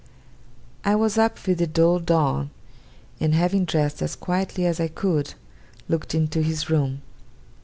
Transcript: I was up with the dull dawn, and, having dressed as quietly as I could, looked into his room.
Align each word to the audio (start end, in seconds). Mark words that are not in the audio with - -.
I 0.83 0.95
was 0.95 1.19
up 1.19 1.37
with 1.45 1.59
the 1.59 1.67
dull 1.67 1.99
dawn, 1.99 2.49
and, 3.19 3.35
having 3.35 3.65
dressed 3.65 4.01
as 4.01 4.15
quietly 4.15 4.65
as 4.65 4.79
I 4.79 4.87
could, 4.87 5.35
looked 5.87 6.15
into 6.15 6.41
his 6.41 6.71
room. 6.71 7.03